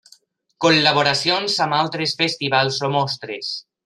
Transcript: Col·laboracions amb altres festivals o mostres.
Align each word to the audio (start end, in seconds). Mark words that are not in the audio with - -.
Col·laboracions 0.63 1.57
amb 1.65 1.77
altres 1.79 2.15
festivals 2.21 2.81
o 2.89 2.91
mostres. 2.97 3.51